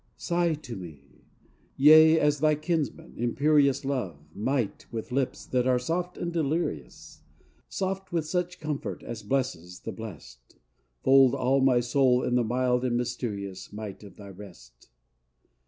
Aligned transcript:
Sigh 0.17 0.55
to 0.55 0.75
me! 0.75 1.03
yea, 1.77 2.19
as 2.19 2.39
thy 2.39 2.55
kinsman, 2.55 3.13
imperious 3.17 3.85
Love, 3.85 4.17
might, 4.33 4.87
with 4.91 5.11
lips 5.11 5.45
that 5.45 5.67
are 5.67 5.77
soft 5.77 6.17
and 6.17 6.33
delirious, 6.33 7.21
Soft 7.69 8.11
with 8.11 8.25
such 8.25 8.59
comfort 8.59 9.03
as 9.03 9.21
blesses 9.21 9.81
the 9.81 9.91
blessed. 9.91 10.55
Fold 11.03 11.35
all 11.35 11.61
my 11.61 11.81
soul 11.81 12.23
in 12.23 12.33
the 12.33 12.43
mild 12.43 12.83
and 12.83 12.97
mysterious 12.97 13.71
Might 13.71 14.01
of 14.03 14.15
thy 14.15 14.29
rest. 14.29 14.89